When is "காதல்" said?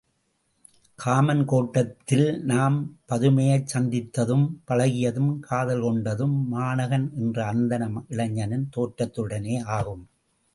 5.39-5.83